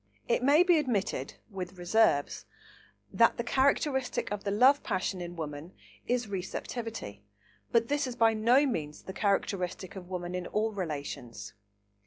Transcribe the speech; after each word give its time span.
It 0.27 0.41
may 0.41 0.63
be 0.63 0.79
admitted, 0.79 1.35
with 1.51 1.77
reserves, 1.77 2.45
that 3.13 3.37
the 3.37 3.43
characteristic 3.43 4.31
of 4.31 4.43
the 4.43 4.49
love 4.49 4.81
passion 4.81 5.21
in 5.21 5.35
woman 5.35 5.73
is 6.07 6.27
receptivity, 6.27 7.23
but 7.71 7.87
this 7.87 8.07
is 8.07 8.15
by 8.15 8.33
no 8.33 8.65
means 8.65 9.03
the 9.03 9.13
characteristic 9.13 9.95
of 9.95 10.09
woman 10.09 10.33
in 10.33 10.47
all 10.47 10.71
relations. 10.71 11.53